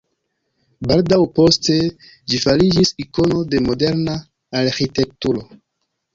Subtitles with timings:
[0.91, 1.75] Baldaŭ poste
[2.33, 4.19] ĝi fariĝis ikono de moderna
[4.65, 5.47] arĥitekturo.